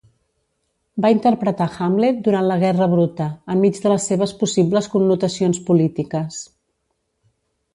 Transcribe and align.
Va 1.05 1.11
interpretar 1.15 1.67
Hamlet 1.73 2.23
durant 2.27 2.47
la 2.51 2.57
guerra 2.63 2.87
bruta, 2.93 3.27
enmig 3.57 3.83
de 3.83 3.93
les 3.93 4.09
seves 4.13 4.33
possibles 4.41 4.89
connotacions 4.95 5.61
polítiques. 5.69 6.41